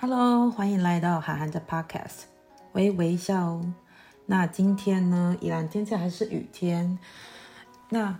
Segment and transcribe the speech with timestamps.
[0.00, 2.26] Hello，欢迎来到涵涵的 Podcast，
[2.72, 3.60] 微微笑。
[4.26, 6.96] 那今天呢，宜兰天气还是雨天。
[7.88, 8.16] 那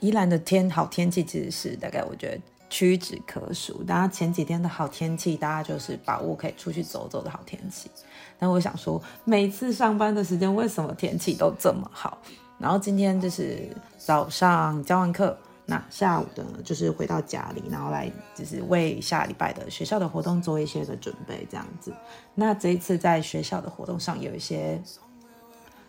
[0.00, 3.82] 宜兰的天好天气其实是大概我觉得屈指可数。
[3.84, 7.90] 大家前几天的好天气，大家就是把握可以出去走走的好天气。
[8.38, 12.18] 那我想说，每次上班的时间为什么天气都这么好？
[12.58, 15.38] 然后今天就是早上教完课。
[15.66, 21.90] 那下午的就是回到家里，然后来就是为下礼拜的学校的活动做一些的准备，这样子。
[22.34, 24.78] 那这一次在学校的活动上有一些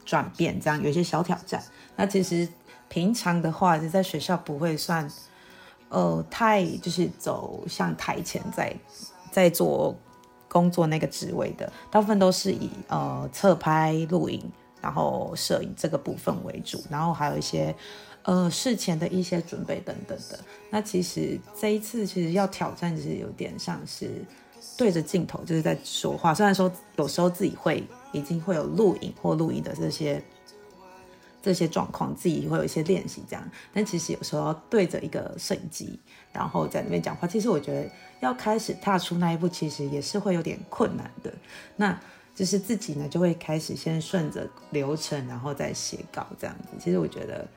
[0.05, 1.62] 转变，这样有一些小挑战。
[1.98, 2.48] 那其实
[2.88, 5.12] 平常的话，就在学校不会算，
[5.89, 8.73] 呃，太就是走向台前在
[9.30, 9.94] 在做
[10.48, 14.42] 工作那个职位的，大部分都是以呃侧拍、录影，
[14.80, 17.76] 然后摄影这个部分为主，然后还有一些。
[18.26, 20.40] 呃，事前的一些准备等等的，
[20.72, 24.10] 那其实这一次其实要挑战，就是有点像是
[24.76, 26.34] 对着镜头就是在说话。
[26.34, 30.20] 虽然说有时候自己会已经会有录影或录音的这些
[31.40, 36.00] 这些状况，自己会有一些练习这样，但其实有时候对着一个摄影机，
[36.34, 37.88] 然后在那边讲话，其实我觉得
[38.22, 41.32] 要开始踏出那一步，其实也是会有点困难的。
[41.76, 41.95] 那
[42.34, 46.70] 就是自己呢，就会开始先顺着流程，然后再写稿这样子。
[46.80, 47.48] 其实我觉得。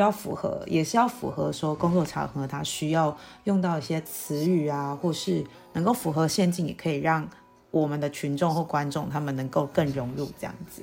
[0.00, 7.26] 要符合，也是要符合说工作场合他需要用到一些词语啊，或是能够符合现境，也可以让
[7.70, 10.82] 我们的群众或观众他们能够更融入这样子。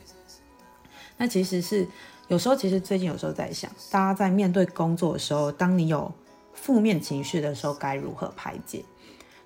[1.18, 1.88] 那其实是
[2.28, 6.12] 有时候，其实最近有时候在想，大家在面对工作的时候，当你有
[6.54, 8.84] 负面情绪的时候，该如何排解？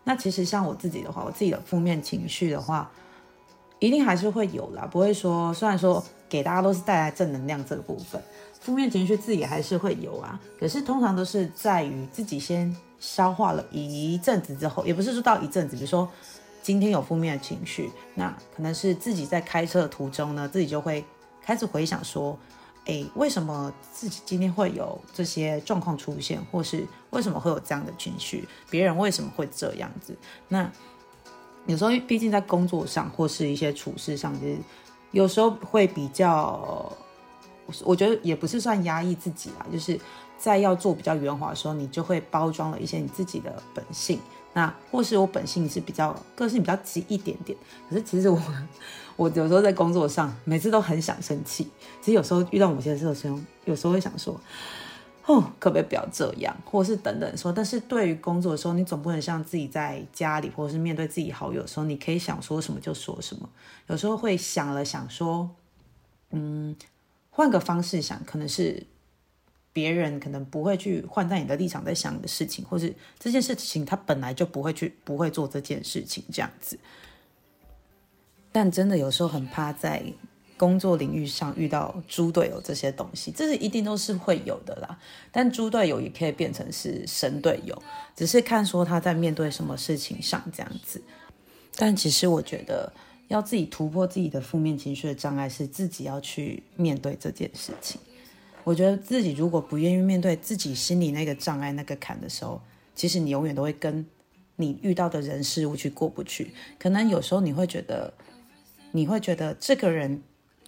[0.06, 2.90] 那其实像我自己的话，我自己的负面情绪的话，
[3.80, 8.22] 一定还是会有啦，不会说，虽然说给大家都是带来正能量这个部分。
[8.60, 16.10] 负面情绪自己还是会有啊，可是通常都是在于自己先消化了一阵子之后，也不是说到一阵子，比如说
[16.62, 21.06] 今天有负面的情绪，那可能是自己在开车的途中呢，自己就会
[21.42, 22.38] 开始回想说，
[22.86, 30.18] 哎，为什么自己今天会有这些状况出现，或是为什么会有这样的情绪，别人为什么会这样子？
[30.50, 30.70] 那
[31.68, 34.58] 有时候毕竟在工作上或是一些处事上，就是
[35.12, 36.92] 有时候会比较。
[37.84, 40.00] 我觉得也不是算压抑自己啦，就是
[40.38, 44.20] 在要做比较圆滑的时候，你就会包装了一些你自己的本性。
[44.54, 47.56] 那或是我本性是比较个性比较急一点点，
[47.88, 48.42] 可是其实我
[49.16, 51.70] 我有时候在工作上每次都很想生气。
[52.02, 54.40] 其实有时候遇到某些事的时候，有时候会想说，
[55.28, 57.54] 哦，可不可以不要这样，或是等等说。
[57.54, 63.48] 但是对于工作的时候，你总不能像自己在家里，或者是面对自己好友的时候，你可以想说什么就说什么。
[63.88, 65.52] 有时候会想了想说，
[66.32, 66.76] 嗯。
[67.38, 68.84] 换个方式想，可能是
[69.72, 76.80] 别人可能不会去换在你的立场在想的事情，或是这件事情他本来就不会去不会做这件事情这样子。
[78.52, 80.02] 但真的有时候很怕在
[80.58, 84.98] 工作领域上遇到猪队友这些东西，这是一定都是会有的啦。
[85.32, 87.80] 但猪队友也可以变成是神队友，
[88.16, 91.00] 只是看说他在面对什么事情上这样子。
[91.76, 92.92] 但其实我觉得。
[93.28, 98.00] 要自己突破自己的负面情绪的障碍，是自己要去面对这件事情。
[98.64, 102.62] 我觉得自己如果不愿意面对自己心里那个障碍、那个坎的时候，
[102.96, 104.06] 其实你永远都会跟
[104.56, 106.52] 你遇到的人事物去过不去。
[106.80, 108.14] 可能有时候你会觉得，
[108.92, 110.22] 你会觉得这个人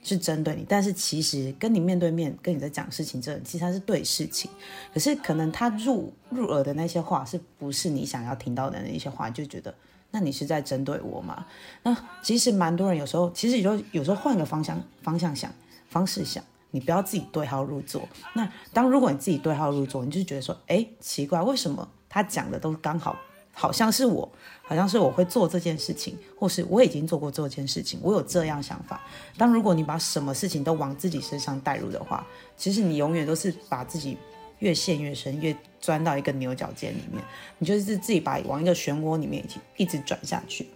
[0.04, 4.50] 是针对你，但是其实跟你面对面跟你在讲事情，这其实他是对事情。
[4.94, 9.74] 可是可能他入入耳的那些话，是不是你想要听到的那些话，就觉得。
[10.12, 11.46] 那你是在针对我吗？
[11.84, 15.52] 那其实蛮多人有时候，其实也就有时候换个方向方向想
[15.90, 18.08] 方式想，你不要自己对号入座。
[18.34, 23.16] 那当如果你自己对号入座，你就觉得说，哎，奇怪，为什么他讲的都刚好，
[23.54, 24.30] 好像是我，
[24.64, 29.02] 好像是我会做这件事情，或是我已经做过这件事情，我有这样想法。
[29.38, 32.26] 当如果你把什么事情都往自己身上带入的话，
[32.58, 34.18] 其实你永远都是把自己。
[34.60, 37.24] 越陷越深，越钻到一个牛角尖里面，
[37.58, 40.68] 你就是自己把往一个漩涡里面一起一直转下去。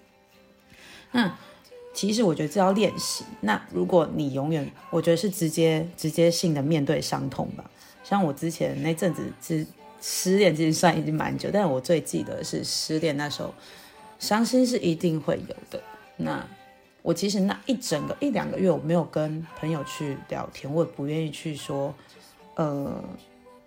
[1.11, 1.37] 那
[1.93, 3.23] 其实我觉得这要练习。
[3.41, 7.69] 那如果你永远，我觉得是直接直接性的面对伤痛吧。
[8.03, 9.67] 像我之前那阵子是
[10.01, 13.53] 失恋，其实算已经蛮久，但我最记得是失恋那时候，
[14.19, 15.81] 伤心是一定会有的。
[16.17, 16.45] 那
[17.01, 21.93] 我其实那一整个一两个月，我没有跟朋友去聊天，我也不愿意去说，
[22.55, 23.03] 呃。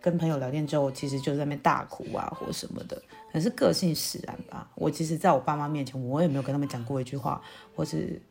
[0.07, 4.71] 跟朋友聊天之后，其实就在那边大哭啊，或什么的，可是个性使然吧。
[4.77, 7.43] 我其实在我爸妈面前，我也没有跟他们讲过一句话，
[7.75, 8.23] 或是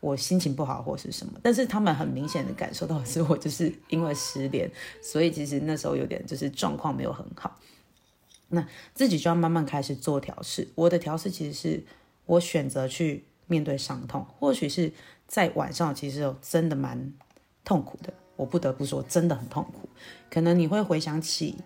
[0.00, 1.38] 我心情不好或是什么。
[1.42, 4.70] 但是他们很明显的感受到是我就是因为失恋，
[5.02, 7.54] 所以其实那时候有点就是状况没有很好。
[8.48, 10.66] 那自己就要慢慢开始做调试。
[10.74, 11.84] 我的调试其实是
[12.24, 14.90] 我选择去面对伤痛，或许是
[15.26, 17.12] 在晚上，其实真的蛮
[17.62, 18.10] 痛苦的。
[18.36, 19.79] 我不得不说，真的很痛苦。
[20.30, 21.56] 可能你会回想起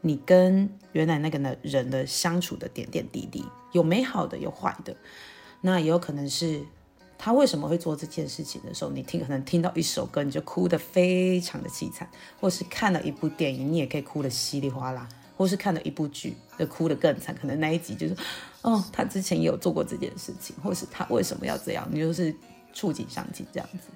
[0.00, 4.94] 你跟原来那个人的相处的点点滴滴，有美好的，有坏的。
[5.60, 6.62] 那也有可能是
[7.18, 12.06] 他为什么会做这件事情的时候，你听可能听到一首歌，你就哭得非常的凄惨；
[12.40, 17.34] 或是看了一部电影，你也可以哭得稀里哗啦；或是看了一部剧，就哭得更惨。
[17.34, 18.16] 可能那一集就是，
[18.62, 21.88] 哦，他之前也有做过这件事情，或是他为什么要这样？
[21.90, 22.32] 你就是
[22.72, 23.88] 触景伤情这样子。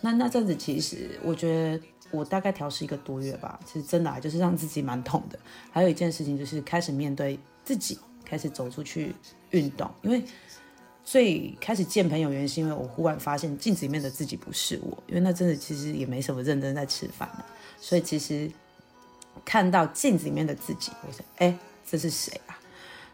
[0.00, 5.38] 那那阵子，其实我觉得我大概调试一个多月吧，其实真的就是让自己蛮痛的。
[5.70, 9.14] 还有一件事情就是开始面对自己，开始走出去
[9.50, 9.90] 运动。
[10.02, 10.22] 因为
[11.04, 17.28] 最开始见朋友原因是因为我忽然发现镜子里面的自己不是我，因为那真的其实也没什么认真在吃饭
[17.80, 18.50] 所以其实
[19.44, 21.56] 看到镜子里面的自己，我想，哎，
[21.88, 22.59] 这是谁啊？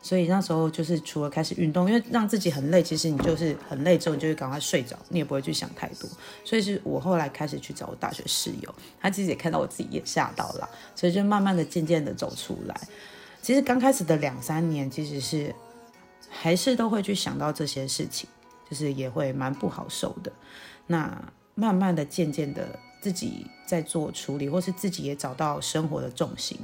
[0.07, 6.09] 所以那时候就是除了开始运动，因为让自己很累，其实你就是很累之后，你就会赶快睡着，你也不会去想太多。
[6.45, 12.81] 所以是我后来开始去找我大学室友，他其实也看到我自己也吓到了，所以就慢慢的、渐渐的走出来。
[13.43, 15.53] 其实刚开始的两三年，其实是
[16.31, 18.31] 还是都会去想到这些事情，
[18.71, 20.31] 就是也会蛮不好受的。
[20.87, 21.21] 那
[21.57, 26.57] 慢慢的、渐渐的，自己在做处理，或是自己也找到生活的重心。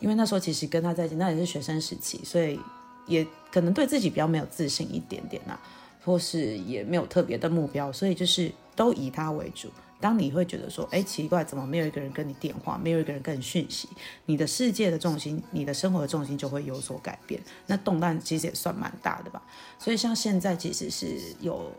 [0.00, 2.58] 因为那时候其实跟他在一起，那也是学生时期，所以
[3.06, 5.58] 也可能对自己比较没有自信一点点呐，
[6.04, 9.68] 或是也没有特别的目标，所以就是都以他为主。
[10.00, 13.88] 当你会觉得说，哎，奇怪，怎么没有一个人跟你电话，没有一个人跟你讯息，
[14.26, 17.42] 你的世界的重心，你的生活的重心就会有所改变。
[17.66, 19.42] 那动荡其实也算蛮大的吧。
[19.76, 21.72] 所以像现在其实是有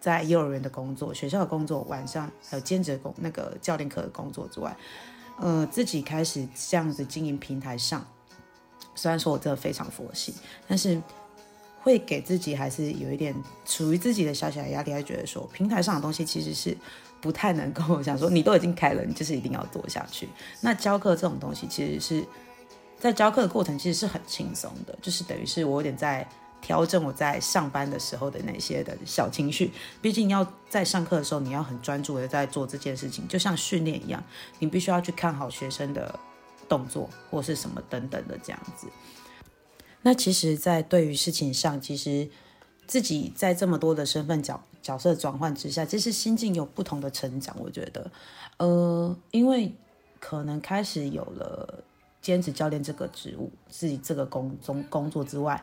[0.00, 4.74] 在幼儿园的工作、学校的工作，晚上还有兼职工那个教练课的工作之外。
[5.38, 8.06] 呃，自己开始这样子经营平台上，
[8.94, 10.34] 虽然说我真的非常佛系，
[10.68, 11.00] 但是
[11.82, 13.34] 会给自己还是有一点
[13.64, 16.76] 属于自己的小小的压力，还觉得说平台上的东西其实是
[17.20, 20.28] 不太能够想说你都已经开了，你就是一定要做下去。
[20.60, 22.24] 那教课这种东西，其实是
[22.98, 26.26] 在教课的过程其实是很轻松的，就是等于是我有点在。
[26.64, 29.70] 调整我在上班的时候的那些的小情绪，
[30.00, 34.24] 毕竟要在上课的时候，你要很专注的在做这件事情，就像训练一样，
[34.60, 36.18] 你必须要去看好学生的
[36.66, 38.86] 动作或是什么等等的这样子。
[40.00, 42.30] 那其实，在对于事情上，其实
[42.86, 47.54] 自己在这么多的身份角角色转换之下，其实心境有不同的成长。
[47.60, 48.10] 我觉得，
[48.56, 49.74] 呃，因为
[50.18, 51.84] 可能开始有了
[52.22, 55.62] 兼职教练这个职务，自己这个工中工作之外。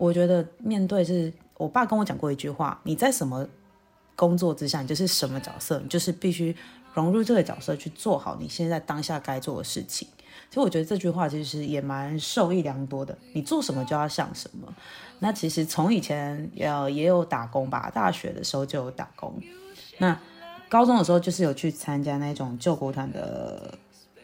[0.00, 3.46] 我觉得面对是我爸跟我讲过一句话：你在什么
[4.16, 6.56] 工作之下，你就是什么角色，你就是必须
[6.94, 10.08] 融入这个角色去做好你现在当下该做的事情。
[10.48, 13.16] 其实我觉得这句话其实也蛮受益良多的。
[13.34, 14.74] 你做什么就要像什么。
[15.18, 19.38] 那其实从以前呃也有打工吧，大学的时候就有打工。
[19.98, 20.18] 那
[20.70, 23.74] 高中的时候就是有去参加那种救国团的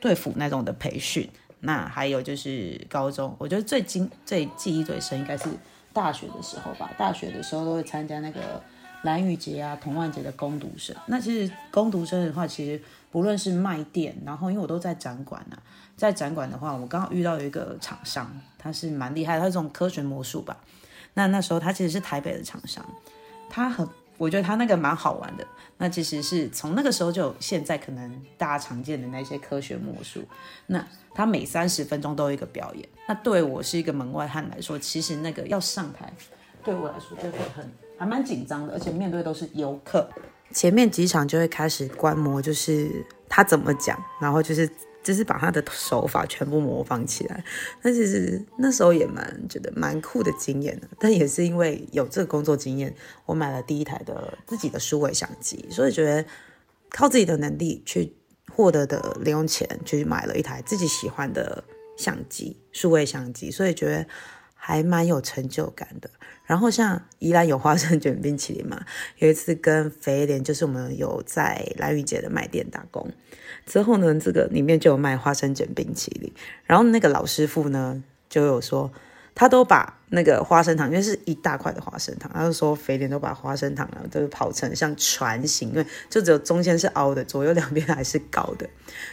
[0.01, 1.29] 队服那种的培训。
[1.67, 5.49] 那还有就是高中，我觉得最经最记忆最深应该是
[5.93, 6.89] 大学的时候吧。
[6.97, 8.63] 大学的时候都会参加那个
[9.03, 10.95] 蓝雨节啊、童万节的攻读生。
[11.07, 12.81] 那其实攻读生的话，其实
[13.11, 15.59] 不论是卖店，然后因为我都在展馆啊，
[15.97, 20.57] 在展馆的话，我刚好遇到一个厂商，他是蛮厉害，他这种科学魔术吧。
[21.15, 22.87] 那那时候他其实是台北的厂商，
[23.51, 23.89] 他很。
[24.19, 25.47] 我觉得他那个蛮好玩的，
[25.79, 30.25] 那其实是从那个时候就现在可能大家常见的那些科学魔术，
[30.67, 32.89] 那他每三十分钟都有一个表演。
[33.09, 36.13] 那对我是一个门外汉来说，其实那个要上台，
[36.65, 40.09] 对我来说就会很还蛮紧张的，而且面对都是游客，
[40.53, 44.69] 前面几场就会开始观摩，就是他怎么讲，然后就是。
[45.07, 47.45] 就是把他的手法全部模仿起来，
[47.81, 50.89] 但其实那时候也蛮觉得蛮酷的经验的。
[50.99, 52.93] 但也是因为有这个工作经验，
[53.25, 56.25] 我买了第一台的自己的数位相机，所以觉得
[56.91, 58.13] 靠自己的能力去
[58.53, 61.63] 获得的零用钱，去买了一台自己喜欢的
[61.97, 64.05] 相机，数位相机，所以觉得
[64.67, 66.11] 还蛮有成就感的。
[66.45, 68.85] 然后像宜兰有花生卷冰淇淋嘛，
[69.19, 73.09] 有一次跟肥莲，就是我们有在蓝雨姐的卖店打工。
[73.65, 76.33] 之后呢，这个里面就有卖花生卷冰淇淋，
[76.65, 78.91] 然后那个老师傅呢就有说，
[79.37, 88.69] 他都把那个花生糖，因为是一大块的花生糖，他就说肥莲都把花生糖啊都跑成像船形，因为就只有中间是凹的，左右两边还是高的。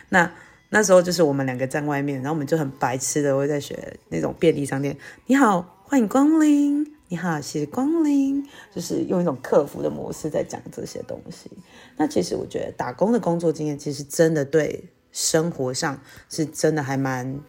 [0.09, 0.31] 那
[0.73, 6.83] 那时候就是我们两个站外面，然后我们就很白痴的会在学那种便利商店，你好，欢迎光临。
[7.09, 8.43] 你好，谢谢光临。
[8.73, 11.51] 就是用一种客服的模式在讲这些东西。
[11.95, 17.39] 那其实我觉得打工的工作经验，其实真的对生活上是真的还蛮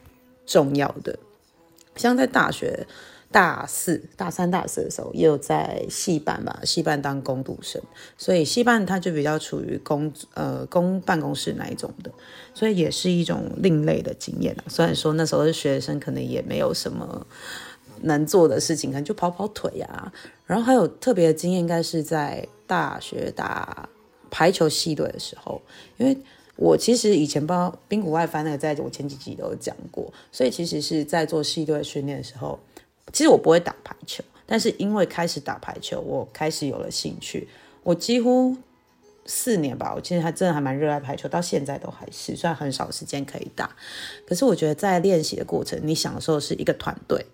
[0.44, 1.18] 重要的。
[1.96, 2.86] 像在大学
[3.34, 7.82] 大四、大三、大四的时候，也有在戏班吧，戏班当工读生，
[8.16, 12.12] 所以戏班它就比较处于公呃公办公室那一种的，
[12.54, 14.62] 所以也是一种另类的经验啊。
[14.68, 17.26] 虽然说那时候是学生，可能也没有什么
[18.02, 20.12] 能做的事情，可能就跑跑腿啊。
[20.46, 23.88] 然后还有特别的经验，应该是在大学打
[24.30, 25.60] 排球系队的时候，
[25.96, 26.16] 因为
[26.54, 32.60] 我其实以前帮冰谷外翻那个，在我前几集都有讲过，所以其实是在做系队训练的时候。
[33.12, 37.48] 其实我不会打排球，但是因为开始打排球，我开始有了兴趣。
[37.82, 38.56] 我几乎
[39.26, 42.34] 四年吧，我其实还真的还蛮热爱排球，到现在都还是。
[42.34, 43.70] 虽然很少时间可以打，
[44.26, 47.24] 可是我觉得在练习的过程，你享受是一个团队，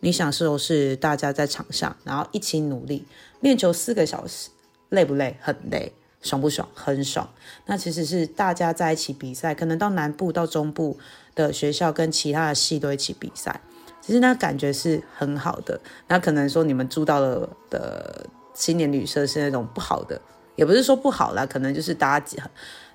[0.00, 3.04] 你享受是大家在场上，然后一起努力
[3.40, 4.48] 练球四个小时，
[4.88, 5.36] 累不累？
[5.40, 6.68] 很累，爽不爽？
[6.74, 7.32] 很爽。
[7.66, 10.98] 那其实是大家在一起比赛，可能到南部到中部
[11.34, 13.60] 的学校跟其他的系都一起比赛。
[14.00, 15.78] 其实那感觉是很好的。
[16.08, 20.20] 那可能说你们住到了的青年旅社是那种不好的，
[20.56, 22.50] 也不是说不好啦，可能就是大家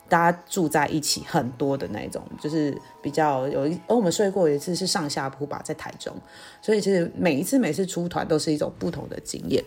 [0.08, 3.74] 大家住在一起很多的那种，就是比较有一。
[3.88, 6.16] 而我们睡过一次是上下铺吧，在台中，
[6.62, 9.64] 所以其实每一次每次出团都是一种不同的经验。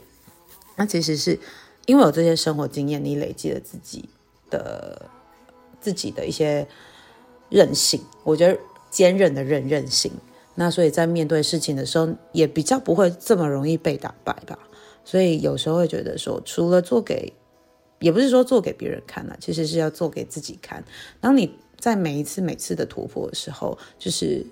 [0.76, 1.38] 那其实是
[1.86, 4.08] 因为有这些生活经验，你累积了自己
[4.50, 5.10] 的
[5.80, 6.66] 自己的一些
[7.48, 8.56] 韧性，我觉得
[8.90, 10.12] 坚韧的韧韧性。
[10.60, 14.58] 那所以在面对事情的时候，也比较不会这么容易被打败吧。
[15.04, 17.32] 所以有时候会觉得说，除了做给，
[18.00, 20.82] 也不是说做给别人看了，其实是要做给自己看。
[21.20, 24.44] 当你在每一次每次的突破的时候，就是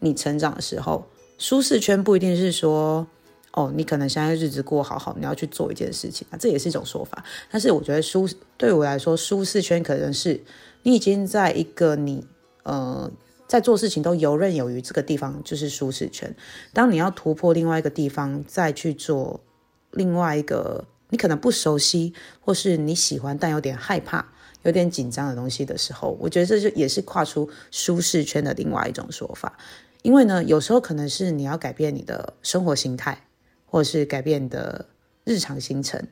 [0.00, 1.04] 你成长的时候，
[1.36, 3.06] 舒适圈不一定是说，
[3.52, 7.22] 哦，你可能现在日子过好好，你要去做一件事情啊，这也是一种说法。
[7.50, 10.42] 但是我觉得舒对我来说，舒适圈可能是
[10.84, 12.26] 你已经在一个你
[12.62, 13.12] 呃。
[13.54, 16.34] 在做事情都游刃有余，这个地方就是舒适圈。
[16.72, 19.44] 当你要突破另外一个地方，再去做
[19.92, 24.32] 另外一个你可能不熟悉或是你喜欢但有点害怕、
[24.64, 29.56] 有点紧张的东西的时候，我觉得这就也是跨出舒适圈的另外一种说法。
[30.02, 33.28] 因为呢，有时候可能是你要改变你的生活形态，
[33.66, 34.86] 或是改变你的
[35.22, 36.04] 日常行程，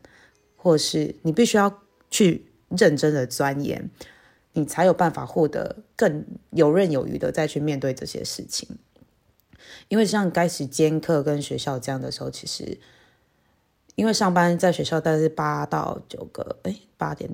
[0.55, 3.91] 或是你必须要去认真的钻研。
[4.55, 8.79] 你才有办法获得更游刃有余的再去面对这些事情，
[9.89, 12.79] 因为像开始兼课跟学校这样的时候，其实
[13.95, 17.31] 因为上班在学校大概是八到九个，哎，八点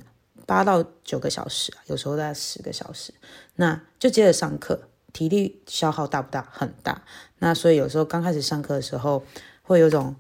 [0.47, 3.13] 八到九个小时，有时候在十个小时，
[3.57, 6.49] 那就接着上课，体力消耗大不大？
[6.51, 7.03] 很大。
[7.39, 9.25] 那所以有时候刚开始上课的时候，
[9.63, 10.17] 会有种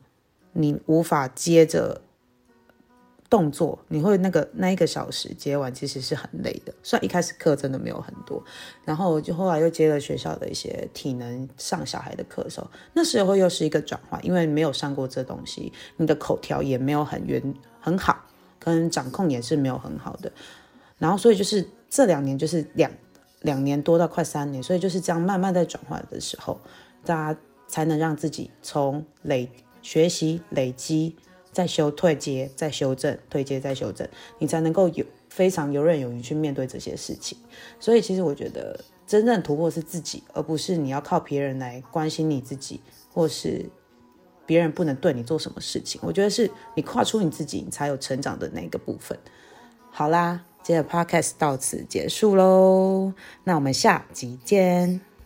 [0.52, 2.02] 你无法接着。
[3.30, 8.42] 动作你会那个那一个小时接完其实是很累的，虽然一开始课真的没有很多，
[8.86, 18.18] 然后就后来又接了学校的一些体能上小孩的课的时候，那时候又是一个转换，因为没有上过这东西，你的口条也没有很圆很好，
[18.58, 20.32] 跟掌控也是没有很好的，
[20.96, 22.90] 然后所以就是这两年就是两
[23.42, 26.58] 两年多到快三年，所以就是这样慢慢在转换的时候，
[27.04, 29.50] 大家才能让自己从累
[29.82, 31.14] 学习累积。
[31.58, 37.36] 再修退阶，再修正，退阶再修正，你才能够有非常游刃有余去面对这些事情。
[37.80, 42.80] 所以，其实我觉得真正突破是自己，而不是你要靠别人来关心你自己，
[43.12, 43.68] 或是
[44.46, 46.00] 别人不能对你做什么事情。
[46.04, 49.18] 我觉得是你跨出你自己，你才有成长的那个部分。
[49.90, 53.12] 好啦，今天的 podcast 到此结束喽，
[53.42, 55.07] 那我们下集见。